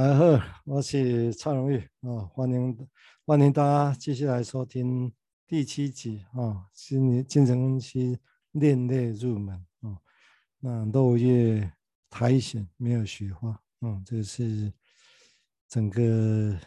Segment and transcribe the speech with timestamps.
[0.00, 0.24] 来好，
[0.64, 2.88] 我是蔡荣玉啊，欢迎
[3.26, 5.12] 欢迎大家继续来收听
[5.46, 8.18] 第七集啊，心理精神分析
[8.52, 10.00] 链内入门啊。
[10.58, 11.70] 那落叶
[12.08, 13.50] 苔藓没有雪花
[13.80, 14.72] 啊，这是
[15.68, 16.58] 整个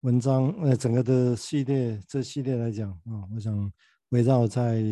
[0.00, 3.72] 文章呃，整个的系列这系列来讲啊，我想
[4.10, 4.82] 围绕在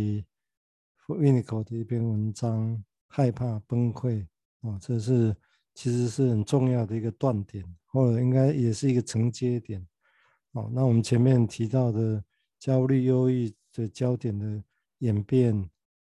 [1.06, 4.26] Winnicott 的一篇文章，害怕崩溃
[4.62, 5.36] 啊，这是。
[5.78, 9.80] 其实是很重要的一个断点，或者应该也是一个承接点。
[10.50, 12.20] 哦，那我们前面提到的
[12.58, 14.60] 焦虑、忧郁的焦点的
[14.98, 15.54] 演变，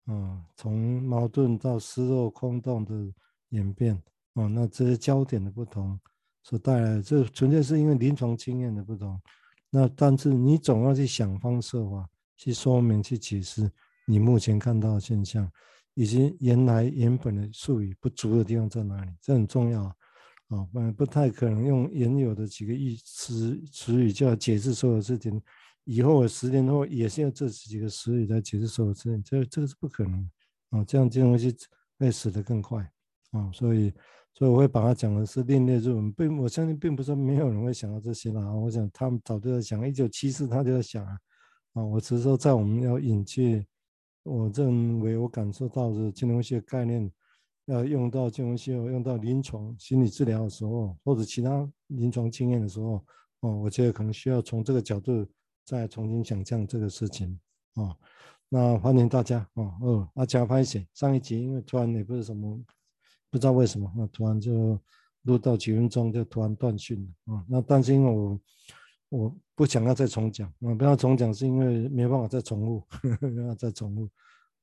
[0.05, 3.13] 啊，从矛盾到失落、空洞的
[3.49, 4.01] 演变，
[4.35, 5.99] 哦，那这些焦点的不同
[6.43, 9.21] 所带来的，这纯粹是因为临床经验的不同。
[9.69, 12.07] 那但是你总要去想方设法
[12.37, 13.69] 去说明、去解释
[14.05, 15.51] 你目前看到的现象。
[15.97, 19.11] 以及原来原本的术语不足的地方在哪里？
[19.19, 20.63] 这很重要啊！
[20.71, 25.41] 不然不太可能用原有的几个意词词语就要解释所有事情。
[25.85, 30.83] 以后十年后也是用这几个词语来解释所有事情，这这个是不可能的啊！
[30.83, 31.51] 这样这东西
[31.97, 32.87] 会死得更快
[33.31, 33.49] 啊！
[33.51, 33.91] 所以，
[34.35, 38.53] 所以我会把它讲的是另类入门，并我相信并不是没有人会想到这些啦。
[38.53, 41.17] 我想他们早就在想，一九七四他就在想啊！
[41.73, 43.65] 啊，我只是说在我们要引进。
[44.27, 47.09] 我认为我感受到的精神分析的概念，
[47.65, 53.03] 要用到精神分析，用到临床心理治疗的时候，或者其他临床经验的时候，
[53.39, 55.25] 哦，我觉得可能需要从这个角度
[55.63, 57.39] 再重新想象这个事情，
[57.75, 57.95] 哦，
[58.49, 62.61] 那欢迎大家，哦哦，阿加拍写上一集，因为突然也不是什么，
[63.31, 64.77] 不知道为什么，那突然就
[65.23, 68.39] 录到几分钟就突然断讯了，啊，那但是因为我。
[69.09, 72.83] 我不想要再重讲，我不要重讲，是因为没办法再重复，
[73.21, 74.09] 没办法再重复，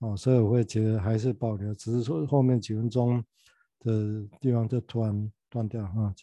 [0.00, 3.24] 哦，所以我会觉得还是保留，只是说后面几分钟
[3.80, 6.14] 的地方就突然断掉哈。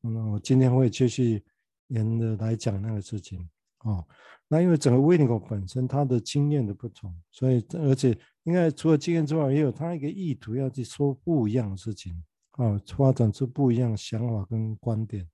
[0.00, 1.40] 那我今天会继续
[1.88, 3.48] 沿着来讲那个事情，
[3.84, 4.04] 哦，
[4.48, 12.12] 那因为整个 VENCO 本身他的经验的不同，所以而且应该除了经验之外，也有他一个意图要去说不一样的事情，
[12.52, 15.24] 啊，发展出不一样的想法跟观点。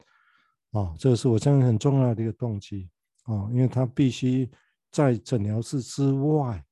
[0.72, 2.90] 啊，这个是我相信很重要的一个动机
[3.24, 4.50] 啊，因为他必须
[4.90, 6.62] 在诊疗室之外，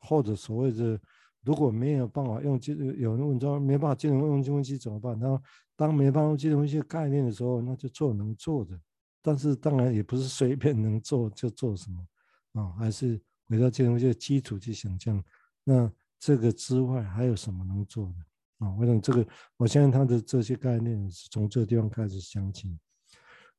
[0.00, 0.98] 或者所谓的
[1.42, 5.18] 如果没有办法用这个，有人问说没办法金融用金融机怎么办？
[5.20, 5.42] 他
[5.76, 8.78] 当没办法用精神分析的概念的时候，那就做能做的，
[9.20, 15.22] 但是当然也不是随便能做就做什么啊，还是回到精神分析的基础去想象。
[15.64, 18.74] 那这个之外还有什么能做的啊？
[18.78, 19.26] 我想这个，
[19.56, 22.78] 我相信他的这些概念是从这个地方开始想起。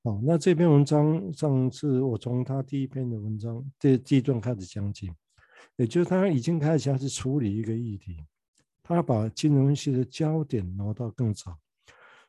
[0.05, 5.09] 好，那这篇文章上次我从他第一篇的文章这这一段开始讲起，
[5.77, 8.17] 也就是他已经开始开始处理一个议题，
[8.83, 11.57] 他把金融系的焦点挪到更早。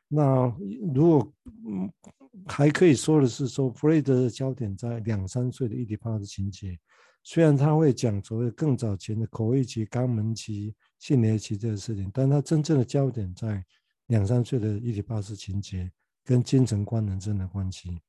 [0.07, 0.45] 那
[0.93, 1.33] 如果
[1.67, 1.91] 嗯
[2.45, 6.79] 还可以说的是说，弗雷德的焦点在两三岁的伊迪帕斯情节，
[7.23, 13.61] 虽然他会讲所谓更早前的口欲期、肛门期、性蕾期这个事情，但他真正的焦点在
[14.07, 15.91] 两三岁的伊迪帕斯情节。
[16.25, 18.01] 跟精神官能症的关系，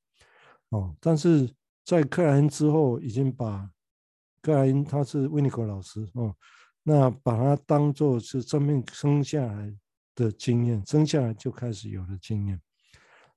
[0.71, 1.49] 哦，但是
[1.85, 3.71] 在克莱因之后，已经把
[4.41, 6.35] 克莱因他是 Winnicott 老师哦，
[6.83, 9.73] 那把他当做是生命生下来
[10.15, 12.59] 的经验，生下来就开始有了经验，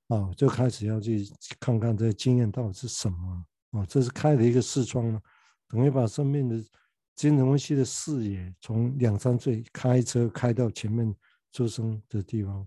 [0.08, 1.30] 哦，就开始要去
[1.60, 5.22] 看看这经验到底是什么，哦，这是开了一个视窗了，
[5.68, 6.56] 等于把生命的
[7.16, 11.14] 精神分析的视野从两三岁开车开到前面
[11.52, 12.66] 出生的地方。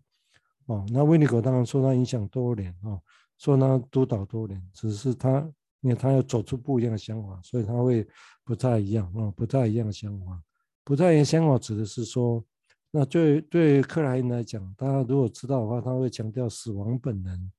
[0.73, 2.99] 哦，那维尼口当然受他影响多年哦，
[3.37, 5.41] 受他督导多年，只是他
[5.83, 8.07] 因为他要走出不一样的想法，所以他会
[8.43, 10.43] 不太一样哦，不太一样的想法，
[10.83, 12.43] 不太一样的想法指的是说，
[12.91, 17.53] 那对对克莱因来讲，大家如果知道的话，他会强调死亡本能，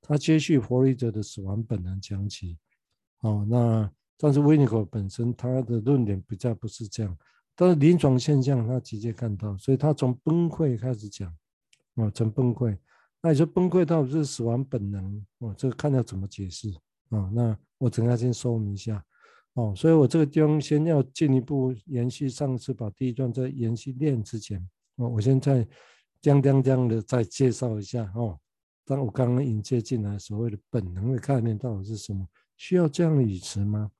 [0.00, 2.56] 他接续弗洛伊德的死亡本能讲起，
[3.20, 7.14] 哦，那但是维尼口本身他的论点比较不是这样，
[7.54, 11.30] 但是临床现象他直接看到，所以他从崩溃开始讲。
[11.94, 12.76] 哦，成崩溃，
[13.22, 15.24] 那你说崩溃到底是死亡本能？
[15.38, 16.68] 哦，这个看要怎么解释
[17.10, 17.30] 啊？
[17.32, 19.04] 那我等下先说明一下。
[19.54, 24.58] 哦，所以我这个地方先要进一步延续上次把第一段在延续练之前，
[24.96, 25.64] 哦，我现在
[26.20, 28.36] 将将将的再介绍一下哦。
[28.84, 32.26] 当我刚刚引介进来所谓的本能的概念到底是什么？
[32.56, 33.90] 需要这样的语词吗？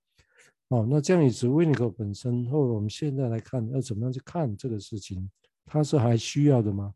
[0.68, 5.30] 哦，那这样语词 Winnicott 本身，或者我们现在来看要怎么样去看这个事情，
[5.64, 6.92] 它是还需要的吗？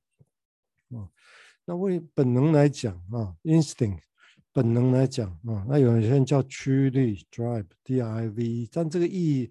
[0.90, 1.08] 啊，
[1.64, 4.00] 那为本能来讲啊，instinct，
[4.52, 9.50] 本能来讲啊，那有些人叫驱力 drive，d i v，但这个意义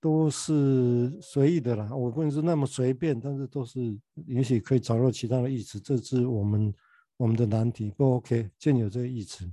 [0.00, 1.94] 都是随意的啦。
[1.94, 3.96] 我不能说那么随便，但是都是
[4.26, 5.78] 也许可以找到其他的意思。
[5.78, 6.74] 这是我们
[7.16, 9.48] 我们的难题不 OK，见有这个意思。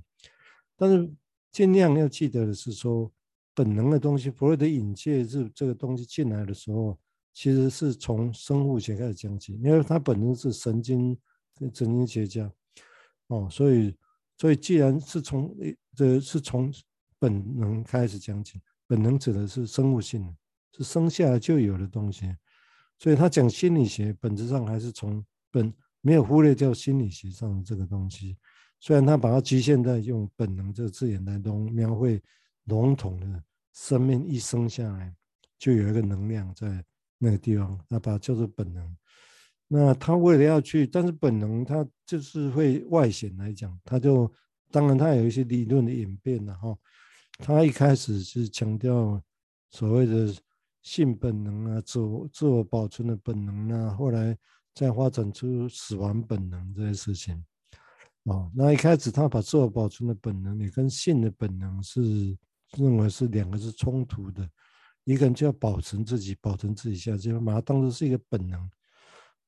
[0.76, 1.08] 但是
[1.52, 3.12] 尽量要记得的是说，
[3.54, 6.98] 本能的东西，弗洛的引介这这个东西进来的时候，
[7.32, 11.16] 其实是从生物学开始讲起，因为他本身是神经
[11.58, 12.50] 神经学家
[13.28, 13.96] 哦，所以
[14.36, 15.54] 所以既然是从
[15.94, 16.72] 这是从
[17.18, 20.34] 本能开始讲起，本能指的是生物性的，
[20.76, 22.34] 是生下来就有的东西，
[22.98, 25.72] 所以他讲心理学本质上还是从本。
[26.02, 28.34] 没有忽略掉心理学上的这个东西，
[28.78, 32.18] 虽然他把它局限在用“本能”这个字眼来东描绘
[32.64, 33.44] 笼统的
[33.74, 35.14] 生命一生下来
[35.58, 36.82] 就有一个能量在
[37.20, 38.96] 那个地方，他把它叫做本能。
[39.68, 44.28] 那他为了要去，但是本能他就是会外显来讲，他就
[44.72, 46.76] 当然他有一些理论的演变了哈。
[47.38, 49.22] 他一开始是强调
[49.70, 50.34] 所谓的
[50.82, 54.36] 性本能啊，自我自我保存的本能啊，后来。
[54.72, 57.44] 再发展出死亡本能这些事情，
[58.22, 62.38] 哦，那一开始他把自我保存的本能，也跟性的本能是
[62.78, 64.48] 认为是两个是冲突的，
[65.12, 68.70] 一个人就要保存自己，保存自己下去，把它当做是一个本能，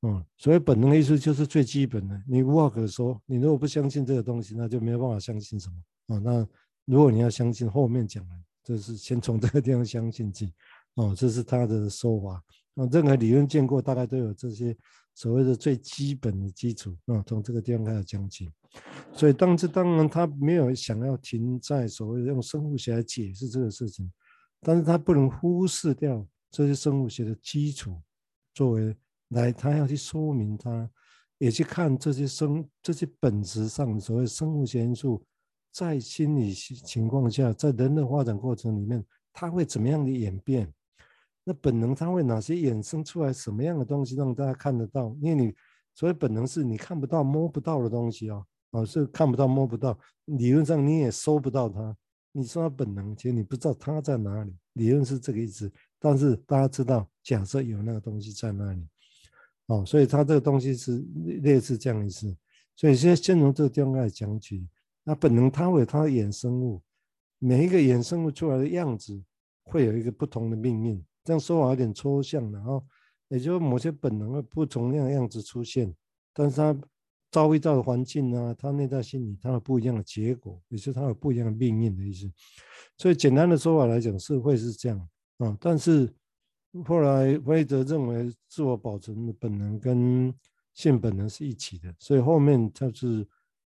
[0.01, 6.47] 嗯，所以本能的意思就是最基本的，你无话可说，你如果不相信这个东西，那就没有办法相信什么，哦，那
[6.85, 8.33] 如果你要相信后面讲的，
[8.63, 10.53] 就是先从这个地方相信起，
[10.95, 12.43] 哦，这是他的说法，
[12.75, 14.75] 啊，任何理论见过，大概都有这些。
[15.15, 16.97] 所谓的最基本的基础。
[17.05, 18.49] 啊，从这个地方开始讲起。
[19.13, 24.11] 所以当这当然他没有想要停在所谓的用生物学来解释这个事情，
[24.63, 28.01] 但是他不能忽视掉这些生物学的基础，
[28.53, 28.95] 作为
[29.29, 30.89] 来他要去说明他，
[31.37, 35.23] 也去看这些生这些本质上所谓生物学因素，
[35.71, 40.71] 在心理情况下，在人的发展过程里面，它会怎么样的演变？
[41.43, 45.13] 那本能它会哪些衍生出来什么样的东西让大家看得到？
[45.19, 45.53] 因为你
[45.93, 51.95] 所谓本能是你看不到摸不到的东西啊，哦，是看不到摸不到，理论上你也收不到它。
[52.33, 54.53] 你说它本能，其实你不知道它在哪里。
[54.73, 58.85] 理论是这个意思，但是大家知道，假设有那个东西在那里，
[59.67, 60.97] 哦，所以它这个东西是
[61.43, 62.35] 类似这样意思。
[62.75, 64.67] 所以现在先从这个地方开始讲起。
[65.03, 66.81] 那本能它会它的衍生物，
[67.37, 69.21] 每一个衍生物出来的样子
[69.63, 71.05] 会有一个不同的命运。
[71.23, 72.83] 这样说法有点抽象了哈，
[73.27, 75.93] 也就是某些本能会不同样的样子出现，
[76.33, 76.75] 但是它
[77.33, 82.31] 遭遇到的环境啊，他内在心理他有不一样的结果，也是他有不一样的命运的意思。
[82.95, 85.09] 所以简单的说法来讲是会是这样
[85.39, 86.13] 啊，但是
[86.85, 90.31] 后来弗洛伊德认为自我保存的本能跟
[90.75, 93.27] 性本能是一起的，所以后面就是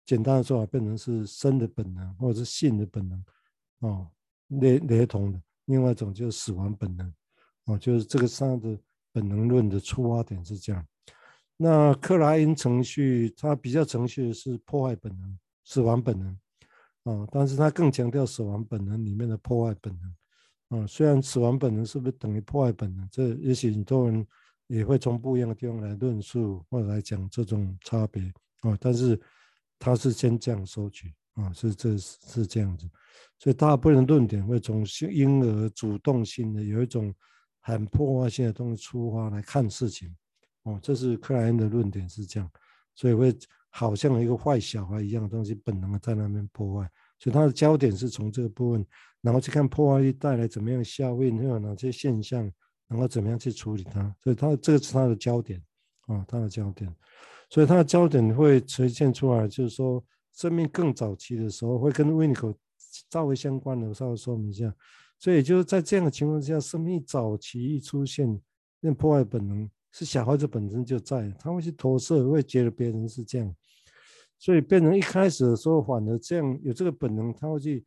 [0.06, 3.25] 简单的说法变成是生的本能或者是性的本能
[3.81, 4.06] 啊，
[4.61, 5.43] 雷雷同的。
[5.64, 7.12] 另外一种就是死亡本能。
[7.66, 8.78] 哦，就是这个上的
[9.12, 10.87] 本能论的出发点是这样。
[11.60, 16.28] 那克莱因程序，它比较程序的是破坏本能、死亡本能，
[17.02, 19.93] 啊，但是它更强调死亡本能里面的破坏本
[20.70, 24.25] 能，啊，虽然死亡本能是不是等于破坏本能，这也许很多人
[24.69, 28.22] 也会从不一样的地方来论述或者来讲这种差别，
[28.61, 29.20] 啊，但是
[29.81, 32.88] 他是先这样收取，啊，是这是这样子，
[33.37, 37.12] 所以大部分论点会从婴儿主动性的有一种。
[37.61, 40.16] 很破坏性的东西出发来看事情，
[40.68, 42.50] 哦，这是克莱因的论点是这样，
[42.94, 43.34] 所以会
[43.70, 48.84] 好像一个坏小孩一样的东西本能的在那边破坏，所以他的焦点是从这个部分，
[49.22, 52.50] 然后去看破坏力带来怎么样的效应，会有哪些现象，
[52.87, 55.62] 然后怎么样去处理它，所以他这个是他的焦点，
[56.06, 56.94] 啊，他的焦点，
[57.48, 62.54] 所以他的焦点会呈现出来，就是说生命更早期的时候会跟维尼口
[63.10, 64.75] 稍微相关的，稍微说明一下。
[65.18, 68.40] 所以就是在这样的情况之下，生命早期一出现，
[68.80, 69.68] 那破坏本能
[69.99, 73.52] 是小孩子本身就在，他会去投射，会觉得别人是这样，
[74.38, 77.85] 所以变成一开始的时候，反而这样有这个本能，他会去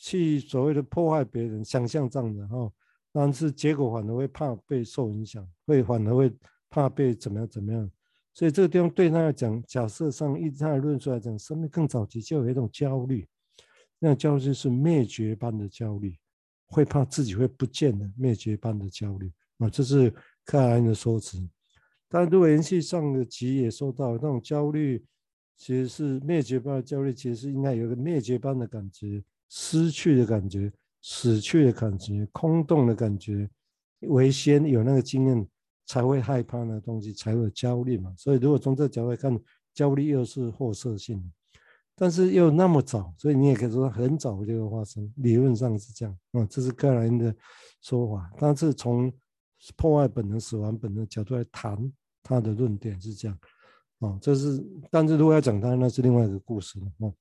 [0.00, 2.72] 去所谓的破坏别人，想象这样的哈，
[3.12, 6.32] 但是结果反而会怕被受影响，会反而会
[6.70, 7.90] 怕被怎么样怎么样，
[8.32, 13.28] 所以这个地方对他来讲，假设上一他论述来讲，生命更早期就有一种焦虑。
[13.98, 16.16] 那焦虑是灭绝般的焦虑，
[16.66, 19.30] 会怕自己会不见的灭绝般的焦虑。
[19.58, 20.12] 啊，这是
[20.44, 21.38] 克莱因的说辞。
[22.08, 25.04] 但如果延续上个集也说到，那种焦虑
[25.56, 30.72] 其实是灭绝般的焦虑，其实是应该有个灭绝般的感觉，失去的感觉，
[31.02, 33.48] 死去的感觉，空洞的感觉，
[34.02, 35.46] 为先有那个经验
[35.86, 38.12] 才会害怕那东西，才会有焦虑嘛。
[38.16, 39.36] 所以如果从这角度来看，
[39.72, 41.28] 焦虑又是后设性的。
[41.96, 47.34] 但是又那么早，所以你也可以说很早就会发生，理论上是这样啊，这是克莱因的
[47.80, 48.30] 说法。
[48.38, 49.12] 但是从
[49.76, 51.92] 破坏本能、死亡本能角度来谈
[52.22, 53.38] 他的论点是这样
[53.98, 57.14] 哦，这是，但是如果要讲他，那是另外一个故事了哦。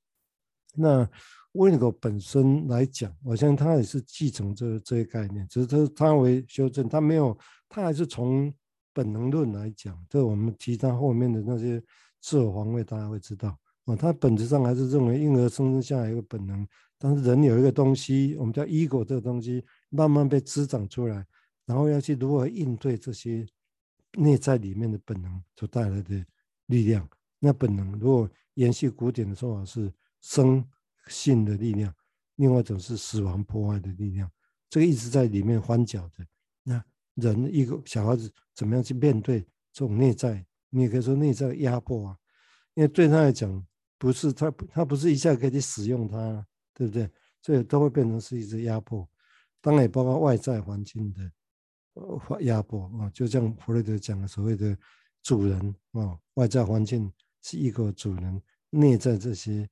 [0.75, 1.07] 那
[1.53, 7.37] 维尼狗本身来讲，我相信他也是继承这这些概念，只是他他为修正，他没有，
[7.69, 8.51] 他还是从
[8.91, 9.97] 本能论来讲。
[10.09, 11.81] 这我们提他后面的那些
[12.19, 13.95] 自我防卫，大家会知道哦。
[13.95, 21.23] 他本质上还是认为婴儿生生下来一个本能，但是人有一个东西，我们叫 ego 这个东西，慢慢被滋长出来，
[21.65, 23.45] 然后要去如何应对这些
[24.13, 26.25] 内在里面的本能所带来的
[26.67, 27.07] 力量。
[27.39, 29.91] 那本能如果延续古典的说法是
[30.21, 30.63] 生
[31.07, 31.93] 性的力量，
[32.35, 34.31] 另外一种是死亡破坏的力量，
[34.69, 36.25] 这个一直在里面翻搅的。
[36.63, 36.83] 那
[37.15, 39.41] 人一个小孩子怎么样去面对
[39.71, 40.45] 这种内在？
[40.69, 42.17] 你也可以说内在压迫啊，
[42.73, 43.63] 因为对他来讲，
[43.97, 47.09] 不是他他不是一下可以去使用它，对不对？
[47.41, 49.07] 所以都会变成是一直压迫，
[49.61, 51.31] 当然也包括外在环境的
[51.93, 54.77] 呃压迫啊，就像弗雷德讲的所谓的
[55.21, 59.69] 主人啊，外在环境是一个主人，内在这些。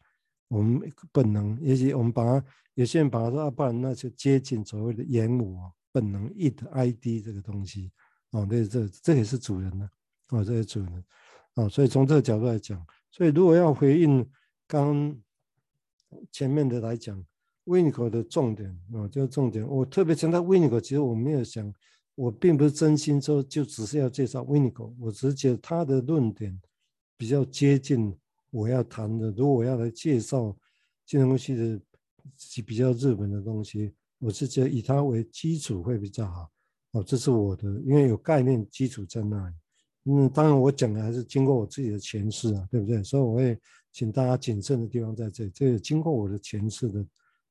[0.48, 0.82] 我们
[1.14, 7.90] 本能，也许我们把它，有些人把它说啊，不然那就接近所谓的原我本能 id id 这个东西，
[8.32, 9.90] 啊，对，这这也是主人呢，
[10.28, 11.06] 啊，这是主人，
[11.54, 14.30] 啊，所以从这个角度来讲，所以如果要回应
[14.68, 15.18] 刚
[16.34, 17.24] 前面的来讲，
[17.64, 21.74] 维尼口的重点，哦，就是重点，我特别强调维尼口，其实我没有想，
[22.16, 26.60] 我并不是真心说就只是要介绍维尼口，我只是觉得他的论点
[27.18, 28.16] 比较接近。
[28.54, 30.54] 我要谈的，如果我要来介绍
[31.06, 31.80] 金融系的
[32.66, 36.52] 比较日本的东西，我是觉得以它为基础会比较好。
[36.92, 39.56] 哦，这是我的，因为有概念基础在那里。
[40.04, 43.02] 嗯，当然我讲的还是经过我自己的诠释啊，对不对？
[43.02, 43.58] 所以我会
[43.94, 47.06] 请大家谨慎的地方在这，这个经过我的诠释的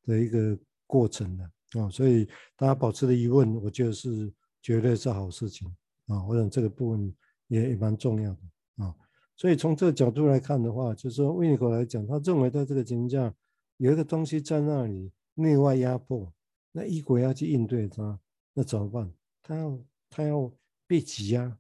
[0.05, 2.27] 的一个过程的啊，所以
[2.57, 4.31] 大家保持的疑问，我觉得是
[4.63, 5.69] 绝对是好事情
[6.07, 6.25] 啊。
[6.27, 7.15] 我想这个部分
[7.49, 8.95] 也也蛮重要的啊。
[9.37, 13.35] 所以从这个角度来看的话，就是说，维尼口来讲，他认为在这个情况下
[13.79, 16.31] 有一个东西在那里内外压迫，
[16.73, 18.21] 那一国要去应对它，
[18.53, 19.11] 那怎么办？
[19.43, 19.79] 他要
[20.11, 20.53] 他要
[20.87, 21.59] 被挤压，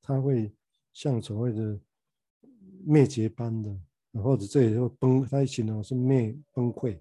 [0.00, 0.50] 他会
[0.94, 1.78] 像所谓的
[2.86, 3.78] 灭绝般的，
[4.22, 6.98] 或者这里就崩，他形容是灭崩溃，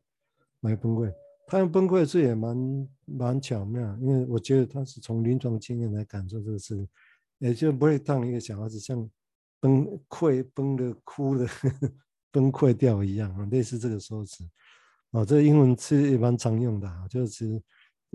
[0.59, 1.13] 来崩溃。
[1.47, 6.87] 他用崩溃这也蛮蛮巧妙，因为我觉得他是从临床经验来感受这个事，
[7.39, 9.09] 也就不会当一个小孩子像。
[9.61, 11.47] 崩溃，崩的哭的，
[12.29, 14.47] 崩溃掉一样啊，类似这个说辞
[15.09, 17.59] 啊，这英文是也蛮常用的，就是，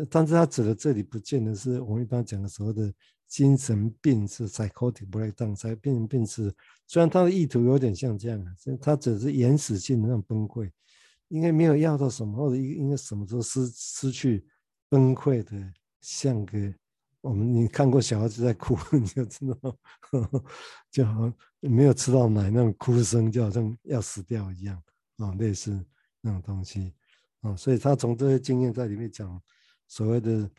[0.09, 2.93] 但是他指的这里不见得是我们一般讲的时候的
[3.27, 6.55] 精神病是 psychotic breakdown，才病人病是，
[6.87, 10.71] 虽然他的意图有点像这样啊，他只是原始性的那种崩溃，
[11.31, 14.47] 应该没有要到什么，或者应应该什么时候失失去
[14.89, 16.73] 崩溃的，像个。
[17.23, 20.45] 我们你看过小孩子在哭， 你就知道，呵 呵
[20.91, 24.83] 就好像没有吃到奶那种哭声，就好像要死掉一样
[25.19, 25.71] 啊，类似
[26.23, 26.95] 那种东西
[27.43, 27.55] 啊。
[27.55, 29.39] 所以他从这些经验在里面讲
[29.87, 30.51] 所谓的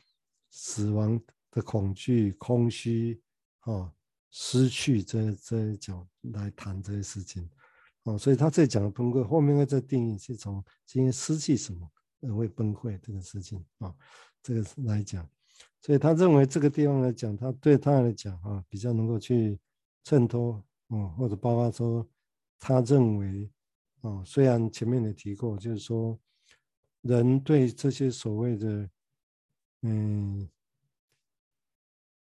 [0.51, 3.20] 死亡的恐惧、空虚
[3.62, 3.92] 啊、
[4.30, 7.50] 失去这这一种来谈这些事情
[8.03, 8.17] 哦。
[8.17, 11.89] 所以他这讲的崩溃，后面会再定义是从今天失去什么
[12.22, 13.93] 而会崩溃这个事情啊，
[14.41, 15.27] 这个来讲。
[15.79, 19.60] 所以他认为这个地方来讲，他对他来讲啊，比较能够去
[20.03, 22.08] 衬托，嗯，或者包括说，
[22.60, 23.50] 他认为，
[24.01, 26.20] 啊，虽然前面也提过，就是说，
[27.01, 28.89] 人对这些所谓的，
[29.81, 30.48] 嗯，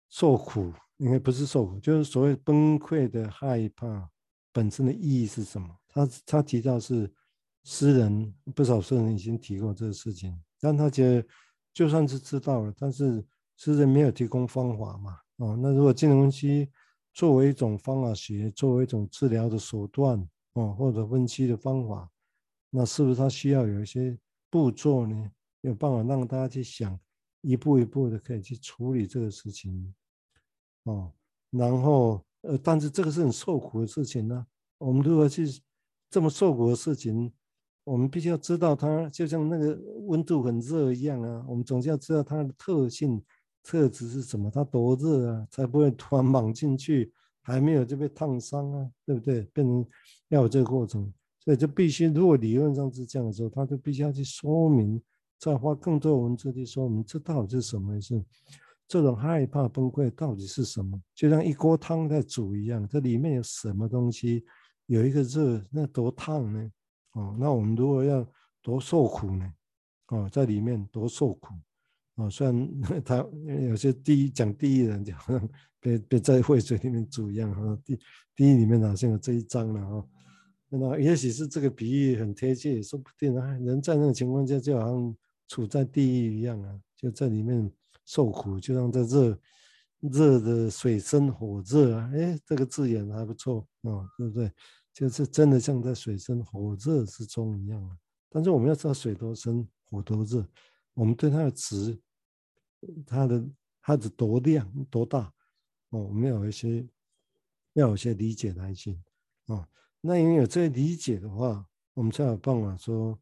[0.07, 4.09] 受苦，应该不是受苦，就是所谓崩溃的害怕
[4.53, 5.67] 本身的意义是什么？
[5.89, 7.11] 他他提到是
[7.65, 11.27] 诗人，不少诗人已经提过这个事情，但他觉得
[11.73, 13.25] 就算是知道了，但是。
[13.55, 15.19] 诗人没有提供方法嘛？
[15.37, 16.67] 哦，那如果金融分析
[17.13, 22.09] 作为一种方法学，作为一种治疗的手段，哦，或者分析的方法，
[22.71, 24.17] 那是不是他需要有一些
[24.49, 25.31] 步骤呢？
[25.61, 26.99] 有办法让大家去想，
[27.41, 29.93] 一步一步的可以去处理这个事情，
[30.85, 31.13] 哦，
[31.51, 34.45] 然后呃，但是这个是很受苦的事情呢、
[34.77, 35.45] 我们如果去
[36.09, 37.29] 这么受苦的事情，
[37.83, 43.21] 我们必须要知道它，就像那个温度很热一样啊，我们总是要知道它的特性。
[43.65, 44.51] 特质是什么？
[44.51, 49.43] 它多热啊，才不会突然莽进去，还没有就被烫伤啊，对不对？
[49.53, 49.87] 变成
[50.27, 51.09] 要有这个过程，
[51.39, 55.01] 所以就必须，如果理论上是这样的时候，他就必须要去说明，
[55.39, 58.21] 再花更多文字去说明，这到底是什么回事？
[58.87, 61.01] 这种害怕崩溃到底是什么？
[61.15, 64.45] 就像一锅汤在煮一样，这里面有什么东西？
[64.87, 66.71] 有一个热，那多烫呢？
[67.13, 68.27] 哦，那我们如果要
[68.61, 69.53] 多受苦呢？
[70.07, 71.53] 哦，在里面多受苦。
[72.15, 72.69] 哦，虽然
[73.03, 73.25] 他
[73.67, 75.49] 有些第一讲第一人，就好像
[75.79, 77.79] 别别在会水里面煮一样哈。
[77.83, 77.99] 第
[78.35, 80.07] 第一里面好像有这一章了哈。
[80.69, 85.15] 那也许是这个比喻很贴切，说不定啊，人在那个情况下就好像
[85.47, 87.71] 处在地狱一样啊，就在里面
[88.05, 89.39] 受苦，就像在热
[89.99, 92.11] 热的水深火热啊。
[92.13, 94.51] 哎，这个字眼还不错啊，对不对？
[94.93, 97.97] 就是真的像在水深火热之中一样啊。
[98.29, 100.47] 但是我们要知道水多深，火多热。
[100.93, 101.99] 我们对它的值，
[103.05, 103.43] 它的
[103.81, 105.33] 它的多量多大
[105.89, 106.87] 哦，我们要有一些
[107.73, 109.01] 要有一些理解才行
[109.47, 109.67] 哦。
[110.01, 113.19] 那因为有这些理解的话，我们才有办法说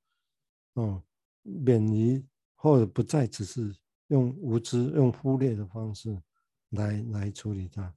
[0.74, 1.02] 哦，
[1.44, 3.74] 免于或者不再只是
[4.12, 6.22] 用无知、用忽略的方式
[6.72, 7.94] 来来处理它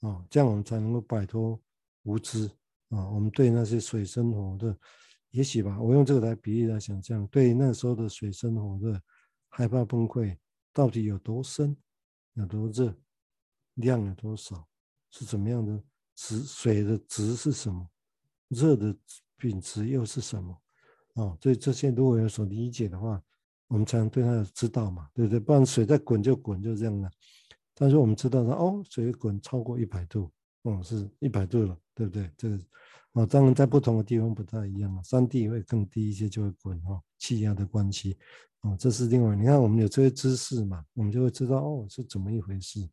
[0.00, 1.58] 哦，这样我们才能够摆脱
[2.02, 2.50] 无知
[2.88, 3.08] 啊。
[3.10, 4.76] 我们对那些水深火热，
[5.30, 9.00] 也许吧，我用这个来比喻来想象，对那时候的水深火热。
[9.54, 10.34] 害怕崩溃
[10.72, 11.76] 到底有多深，
[12.32, 12.96] 有多热，
[13.74, 14.66] 量有多少，
[15.10, 15.78] 是怎么样的
[16.14, 16.40] 值？
[16.40, 17.86] 水的值是什么？
[18.48, 18.96] 热的
[19.36, 20.58] 品质又是什么？
[21.16, 23.22] 哦，所以这些如果有所理解的话，
[23.72, 25.40] 我们才能对它有知道嘛，对不对？
[25.40, 27.10] 不然水在滚就滚就这样了。
[27.74, 30.30] 但是我们知道说，哦，水滚超过一百度，
[30.64, 32.30] 哦，是一百度了，对不对？
[32.36, 32.58] 这个，
[33.12, 38.18] 哦，当然在不同的地方不太一样啊，山地会更低一些就会滚哦，气压的关系。
[38.60, 42.86] 哦，这是另外，你看我们有这些知识嘛，我们就会知道哦是怎么一回事，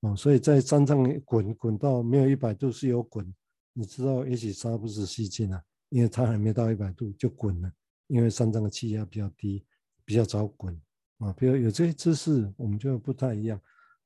[0.00, 3.34] 哦，所以在山上滚滚到没有一百度是有滚，
[3.72, 7.72] 你知道也许沙不是细菌啊，因为它还没到一百度就滚了，
[8.08, 9.64] 因为山上的气压比较低，
[10.04, 10.78] 比较早滚
[11.18, 11.32] 啊。
[11.32, 13.60] 比如有这些知识，我们就不太一样，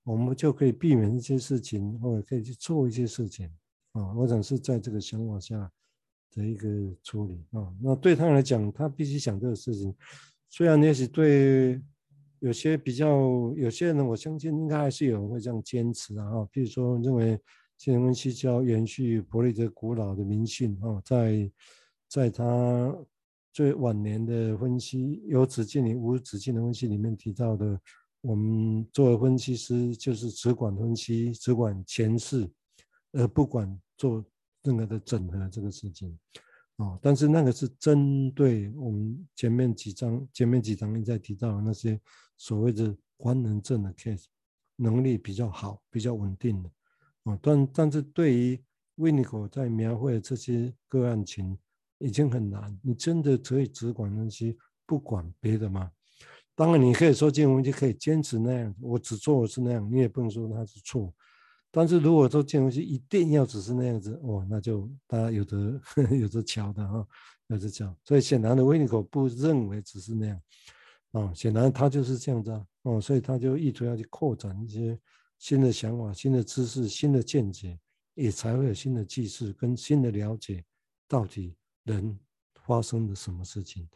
[0.05, 3.51] 我们就可以避免一些事情，或者可以去做一些事情
[3.93, 4.13] 啊。
[4.15, 5.71] 我想是在这个想法下
[6.33, 6.69] 的一个
[7.03, 7.73] 处理啊。
[7.81, 9.95] 那对他来讲，他必须想这个事情。
[10.49, 11.81] 虽然也许对
[12.39, 13.09] 有些比较
[13.57, 16.31] 有些人，我相信应该还是有人会这样坚持啊。
[16.31, 17.39] 哈，比如说认为
[17.77, 21.51] 精神分析就要延续伯利的古老的迷信啊，在
[22.09, 22.97] 在他
[23.57, 27.81] 最晚年的分析有止境里无止境的分析里面提到的，
[28.21, 32.47] 我们作为分析师就是只管分析，只管诠释，
[33.13, 33.67] 而不管
[33.97, 34.23] 做
[34.63, 36.19] 任何的整合这个事情。
[36.77, 41.99] 哦，但是那个是针对我们前面几章、前面几章一再提到的那些
[42.37, 44.25] 所谓的官能症的 case，
[44.77, 46.71] 能力比较好、比较稳定的。
[47.23, 48.63] 哦，但但是对于
[48.97, 51.57] w i n i c o 在描绘这些个案情，
[51.99, 52.79] 已经很难。
[52.83, 55.91] 你真的可以只管那些，不管别的吗？
[56.55, 61.13] 当然，你可以说金融就可以坚持那样，我只做的是那样，你也不能说它是错。
[61.71, 65.81] 但是如果说这东西一定要只是那样子，哦，那就大家有的
[66.19, 67.07] 有的瞧的哈，
[67.49, 67.95] 有的瞧。
[68.05, 70.41] 所以显然的威尼口不认为只是那样，
[71.13, 74.99] 啊，显然他就是这样子啊，哦，所以他就意图要去扩展一些
[75.39, 77.79] 新的想法、新的知识、新的见解，
[78.15, 80.65] 也才会有新的技术跟新的了解，
[81.07, 81.55] 到底
[81.87, 82.19] 人
[82.67, 83.89] 发生了什么事情，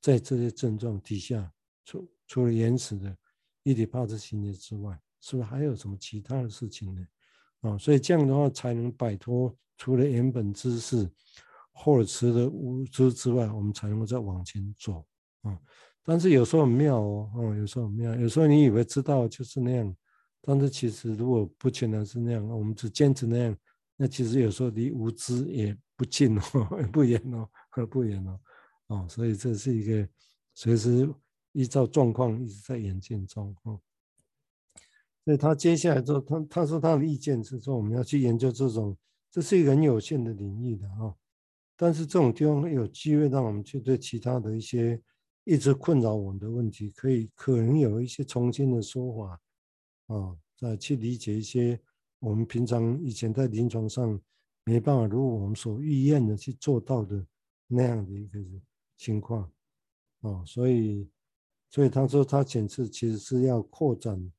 [0.00, 1.52] 在这些症状底下，
[1.84, 3.16] 除除了原始的
[3.62, 7.06] 伊底帕斯情节之外，是不是还有什么其他的事情呢？
[7.60, 11.08] 啊，所以这样的话才能摆脱除了原本知识
[11.72, 15.04] 或者持的无知之外，我们才能够再往前走
[15.42, 15.58] 啊。
[16.02, 19.96] 但是有时候很妙哦，哦，有时候很妙，有时候你以为知道就是那样，
[20.40, 23.56] 但是其实如果不全然是那样，我们只坚持那样，
[23.96, 26.42] 那其实有时候离无知也不近哦，
[26.92, 27.48] 不远哦，
[27.86, 28.40] 不远哦，
[28.88, 30.08] 哦，所以这是一个
[30.54, 31.08] 随时
[31.52, 33.80] 依照状况一直在演进中哦。
[35.24, 38.96] 所以他接下来之后，他他说他的意见是说，我们要去研究这种，
[39.30, 41.16] 这是一个很有限的领域的哈。
[41.76, 45.02] 但是这种地方有机会让我们去对其他的一些
[45.44, 49.40] 一直困扰我们的问题，可以可能有一些重新的说法
[50.14, 51.78] 啊，再去理解一些
[52.20, 54.18] 我们平常以前在临床上
[54.66, 57.24] 没办法如果我们所预愿的去做到的
[57.68, 58.38] 那样的一个
[58.96, 59.50] 情况
[60.20, 60.44] 啊。
[60.44, 61.08] 所以，
[61.70, 64.30] 所以他说他检测其实是要扩展。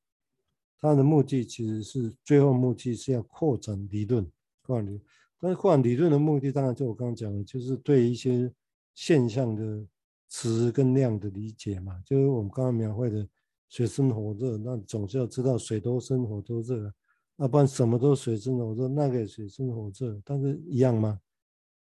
[0.80, 4.24] 他的目的其实是最后目的是要扩展理论，
[4.62, 5.02] 扩展理论，
[5.40, 8.52] 但是扩展理论的目的当然就我刚刚讲的，就是对一些
[8.94, 9.84] 现象的
[10.28, 13.26] 词跟量的理解嘛，就是我们刚刚描绘的
[13.68, 16.94] 水深火热，那总是要知道水多深火多热，
[17.38, 21.20] 要不然什么都水深火热，那个也水深火热，但是一样吗？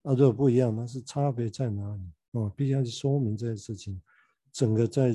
[0.02, 2.02] 啊，如果不一样，那是差别在哪里？
[2.32, 4.00] 哦，必须要去说明这些事情，
[4.52, 5.14] 整个在。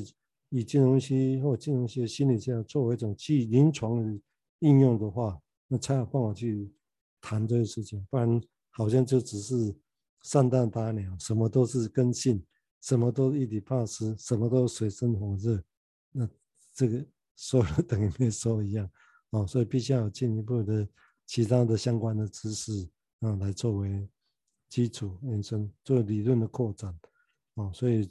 [0.54, 4.22] 以金融分析或金融学心理学作为一种去临床的
[4.60, 6.70] 应用的话，那才有办法去
[7.22, 9.74] 谈这些事情，不然好像就只是
[10.24, 12.46] 善弹打鸟，什么都是根性，
[12.82, 15.64] 什么都伊底帕斯，什么都是水深火热，
[16.12, 16.28] 那
[16.74, 17.06] 这个
[17.38, 18.92] 说了 等于没说一样
[19.32, 20.88] 哦，所以必须要有进一步的
[21.26, 22.90] 其他的相关的知识
[23.20, 24.08] 啊来作为
[24.70, 26.98] 基础延伸，做理论的扩展
[27.56, 28.10] 哦，所以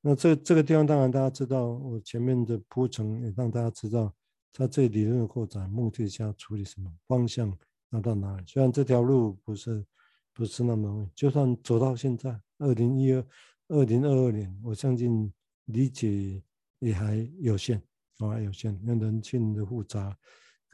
[0.00, 4.14] 那这这个地方当然大家知道，我前面的铺陈也让大家知道，
[4.52, 7.56] 它这理论的扩展目的是要处理什么方向
[7.90, 9.84] 要到哪里，虽然这条路不是
[10.32, 13.26] 不是那么容易，就算走到现在二零一二
[13.68, 15.32] 二零二二年，我相信
[15.66, 16.42] 理解
[16.80, 17.80] 也还有限。
[18.18, 20.16] 哦，还有限，因为人性的复杂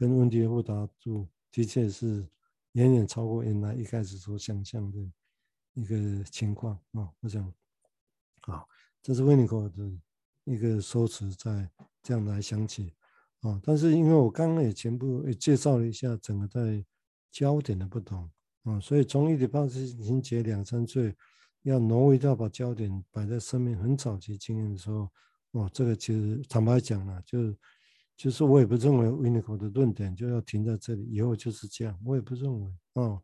[0.03, 2.27] 跟问题的复杂度，的确是
[2.73, 4.99] 远远超过原来一开始所想象的
[5.75, 7.41] 一个情况啊、我想，
[8.41, 8.67] 好，
[9.01, 9.91] 这是维尼口的
[10.43, 12.93] 一个说辞，在这样来想起
[13.43, 16.83] 啊、但是因为我刚刚也全部也介绍了一下整个在
[17.31, 18.29] 焦点的不同
[18.63, 21.15] 啊、所以从伊底帕斯情节两三岁
[21.61, 25.09] 要挪位到把焦点摆在生命很早期经验的时候。
[25.51, 27.55] 哦，这个其实坦白讲了，就是
[28.23, 33.21] 就是我也不认为 winner 口的论点就要停在这里，以后就是这样，我也不认为哦，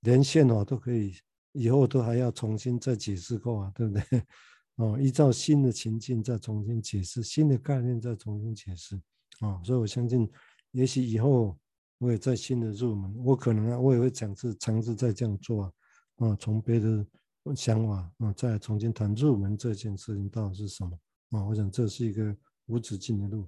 [0.00, 1.12] 连线哦都可以，
[1.52, 4.02] 以后都还要重新再解释过啊，对不对？
[4.76, 8.98] 哦，依照新的情境再重新解释，新的概念再重新解释
[9.40, 10.26] 啊，所以我相信，
[10.70, 11.54] 也许以后
[11.98, 15.72] 我也在新的入门，我可能啊，我也会尝试尝试再这样做啊，
[16.16, 17.06] 啊，从别的
[17.54, 20.98] 想法啊，再重新谈入门这件事情到底是什么。
[21.32, 22.34] 啊，我想这是一个
[22.68, 23.46] 无止境的路。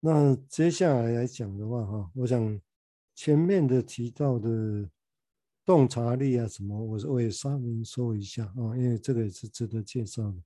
[0.00, 2.58] 那接下来来讲的话，哈，我想
[3.14, 4.88] 前面的提到的
[5.64, 10.42] 洞察力啊什么，我我也稍微说一下啊，因为这个也是值得介绍的。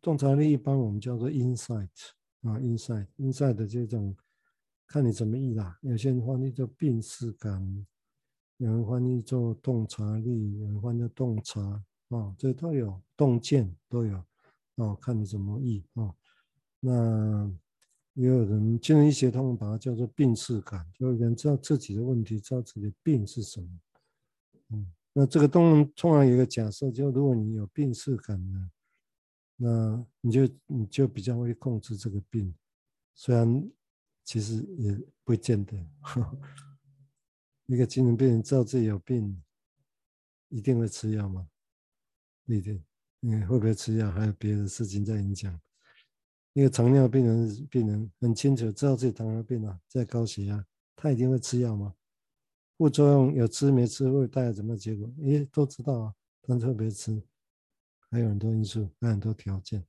[0.00, 1.88] 洞察力一般我们叫做 insight
[2.42, 4.16] 啊，insight，insight 的这种
[4.86, 5.76] 看你怎么译啦。
[5.82, 7.86] 有些人翻译叫病识感，
[8.58, 11.60] 有人翻译做洞察力，有人翻译叫洞察
[12.10, 14.24] 啊，这都有，洞见都有。
[14.76, 16.14] 哦，看你怎么译啊。
[16.78, 17.52] 那
[18.14, 23.68] 也有人精神医学，他们把它叫做病识感，就有人知道自己的问题，知道自己的病是什么。
[24.68, 28.70] 嗯，那这个东通常有一个假设，就如果你有病识感呢，
[29.56, 32.54] 那你就你就比较会控制这个病，
[33.14, 33.70] 虽然
[34.24, 35.76] 其实也不见得。
[37.66, 39.42] 一个精神病人知道自己有病，
[40.48, 41.48] 一定会吃药吗？
[42.44, 42.82] 不一定。
[43.20, 44.10] 你会不会吃药？
[44.10, 45.58] 还有别的事情在影响。
[46.54, 51.94] 一个糖尿病人，病人很清楚知道自己糖尿病啊，在高血压，他一定会吃药吗？
[52.76, 55.10] 副作用有吃没吃，会带来什么结果？
[55.22, 57.22] 诶，都知道啊，但特别吃，
[58.10, 59.82] 还有很多因素，还有很多条件。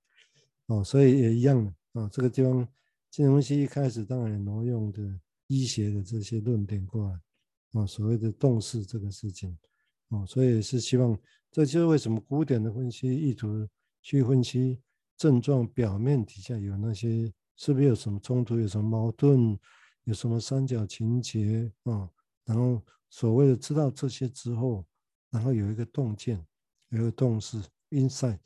[0.67, 2.09] 哦，所以也一样的啊。
[2.13, 2.67] 这个地方，
[3.09, 7.19] 金融分析一开始当然挪用的医学的这些论点过来
[7.81, 9.57] 啊，所谓的动视这个事情。
[10.09, 11.19] 哦，所以也是希望。
[11.51, 13.67] 这就是为什么古典的分析意图
[14.01, 14.79] 去分析
[15.17, 19.57] 症状表面底下有那些是不是有什么冲突、有什么矛盾、
[20.03, 22.09] 有什么三角情节啊？
[22.45, 24.85] 然后所谓的知道这些之后，
[25.29, 26.45] 然后有一个洞见，
[26.89, 28.39] 有一个洞是 insight，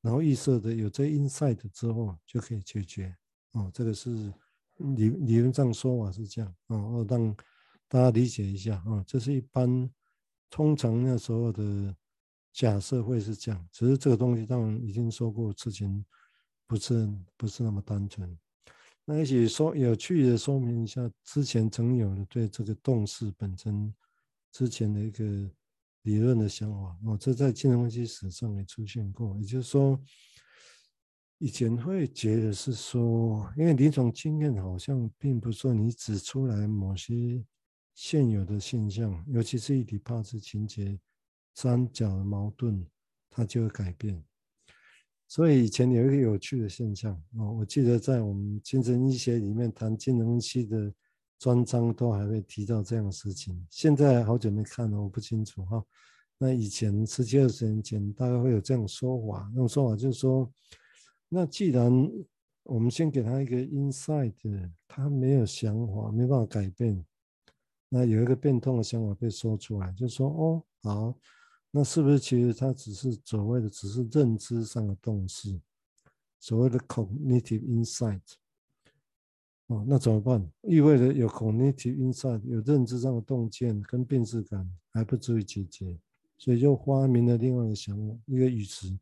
[0.00, 3.16] 然后预设的有这 insight 之后就可以解决。
[3.52, 4.10] 哦，这个是
[4.76, 7.34] 理理论上说法是这样哦，让
[7.88, 9.02] 大家理解一下啊。
[9.06, 9.90] 这是一般
[10.50, 11.96] 通常那时候的。
[12.56, 16.02] 假设会是这样，只是这个东西当然已经说过，之前
[16.66, 18.34] 不是不是那么单纯。
[19.04, 23.94] 那一起说有趣的说明一下，之前曾有的对这个动势本身
[24.52, 25.24] 之前的一个
[26.04, 29.38] 理论的想法哦，这在金融分析史上也出现过。
[29.38, 30.00] 也就是说，
[31.36, 37.44] 以前会觉得是说，因为临床经验好像并不是说你指出来某些
[37.94, 40.98] 现有的现象，尤其是一底帕斯情节。
[41.56, 42.86] 三角的矛盾，
[43.30, 44.22] 它就会改变。
[45.26, 50.92] 所以以前有一个有趣的现象哦，我记得在我们精神医学里面谈精神分析的
[51.38, 53.66] 专章，都还会提到这样的事情。
[53.70, 55.82] 现在好久没看了，我不清楚哈。
[56.38, 60.52] 那以前十几二十年前，大概会有这种说法，那种说法就是说，
[61.28, 61.90] 那既然
[62.64, 64.34] 我们先给他一个 insight，
[64.86, 67.04] 他没有想法，没办法改变，
[67.88, 71.18] 那有一个变通的想法被说出来，就说哦，好。
[71.78, 75.60] 那是不是其实它只是所谓的只是认知上的洞识，
[76.40, 78.22] 所谓的 cognitive insight？
[79.66, 80.50] 哦，那怎么办？
[80.62, 85.94] 意味着有 cognitive insight，有认知上的洞见跟辨识感还不足以解决，
[86.38, 88.98] 所以就发明了另外一个想法，一个语词，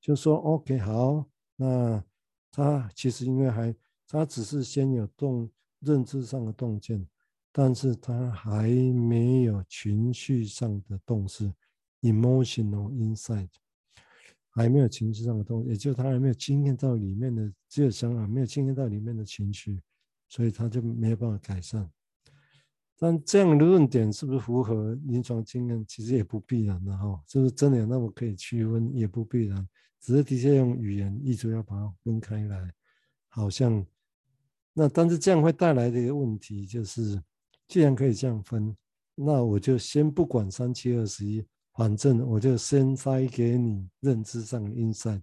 [0.00, 2.04] 就说 OK 好，那
[2.50, 3.72] 他其实因为还
[4.08, 7.06] 他只是先有洞认知上的洞见，
[7.52, 11.48] 但是他还没有情绪上的洞识。
[12.02, 13.48] Emotional insight，
[14.50, 19.80] 还没有情绪上的东西，也就是他还没有经验到里面的，只有想法，没有经验到里面的情绪，
[20.28, 21.90] 所以他就没有办法改善。
[22.98, 25.84] 但这样的论点是不是符合临床经验？
[25.86, 28.94] 其实也不必然的哈，就是真的那么可以区分？
[28.94, 29.66] 也不必然，
[30.00, 32.70] 只是的确用语言意图要把它分开来，
[33.28, 33.86] 好像
[34.74, 37.22] 那但是这样会带来的一个问题就是，
[37.68, 38.76] 既然可以这样分，
[39.14, 41.42] 那我就先不管三七二十一，
[41.80, 45.22] 反正我就先塞给你认知上的 insight，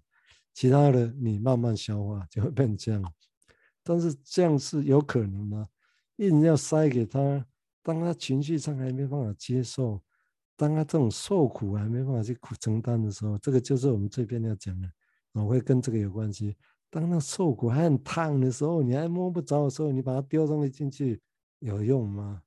[0.55, 3.13] 其他的你慢慢消化就会变这样。
[3.85, 5.67] 但是这样是有可能吗？
[6.15, 7.45] 硬要塞给他。
[7.83, 10.01] 当他情绪上还没办法接受，
[10.55, 14.89] 当他这种受苦还没办法去苦承担的时候，这个就是我们这边要讲的，
[15.33, 16.55] 我会跟这个有关系。
[16.89, 21.21] 当那受苦还很烫的时候，你还摸不着的时候，你把它丢东西进去，
[21.59, 22.41] 有用吗？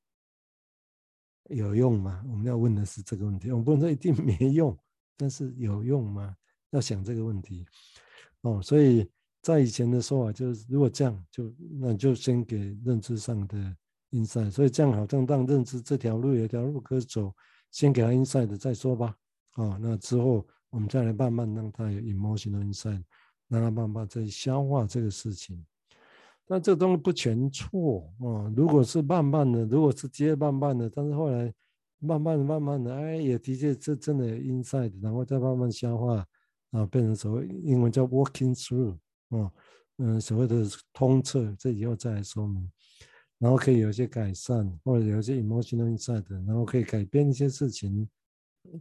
[1.50, 2.24] 有用吗？
[2.28, 3.50] 我们要问的是这个问题。
[3.50, 4.76] 我们不能说一定没用，
[5.16, 6.34] 但是有用吗？
[6.70, 7.64] 要想这个问题。
[8.40, 9.08] 哦，所以
[9.42, 13.76] 在以前的说法就是，如果这样，就那就先给认知上的。
[14.12, 17.32] insight，所以这样好像让认知这条路有条路可走，
[17.70, 19.14] 先给他 insight 的再说吧。
[19.54, 23.04] 哦，那之后我们再来慢慢让他有 emotional insight，
[23.46, 25.64] 让他慢慢再消化这个事情。
[26.52, 28.52] 那这东西不全错啊。
[28.56, 31.54] 如果是慢慢的，如果是接慢慢的，但是后来
[32.00, 36.26] 慢慢的、慢慢的，哎，也的确这真的 inside，然后再慢慢消化
[36.72, 39.48] 啊，变成所谓英文叫 working through 啊，
[39.98, 42.68] 嗯，所谓的通彻，这以后再来说明。
[43.38, 48.08] 然后可以有一些改善，或者有一些 emotional insight，然后可以改变一些事情，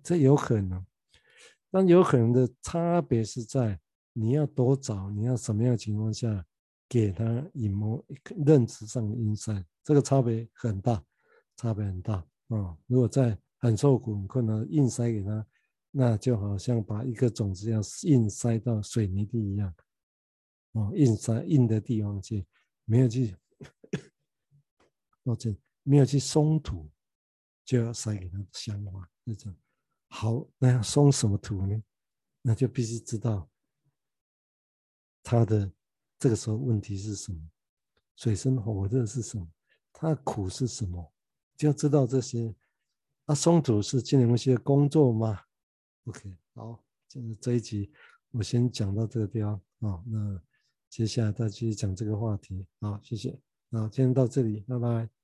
[0.02, 0.84] 这有可能。
[1.70, 3.80] 但有可能的差别是在
[4.12, 6.44] 你要多早，你要什么样的情况下
[6.90, 7.24] 给他
[7.54, 8.04] emo
[8.46, 11.02] 认知上的 insight，这个差别很大，
[11.56, 12.16] 差别很大
[12.48, 15.48] 啊、如果在很受苦、很困难硬塞给他，
[15.92, 19.74] 那就好像把一个种子要硬塞到水泥地一样，
[20.72, 22.46] 哦，硬塞硬的地方去，
[22.86, 23.36] 没有去。
[25.24, 26.90] 抱歉没有去松土，
[27.64, 29.56] 就要塞给他香花，那种
[30.08, 31.84] 好，那要松什么土呢？
[32.42, 33.48] 那就必须知道
[35.22, 35.72] 他的
[36.20, 37.40] 这个时候问题是什么，
[38.18, 39.48] 水深火热是什么，
[39.94, 41.12] 他苦是什么，
[41.56, 42.54] 就要知道这些。
[43.26, 45.40] 那松土是进行一些工作吗
[46.06, 47.92] ？OK，好，就是这一集
[48.32, 50.42] 我先讲到这个地方啊，那
[50.90, 52.66] 接下来再继续讲这个话题。
[52.80, 53.40] 好，谢谢。
[53.72, 55.19] 好，今天到这里，拜拜。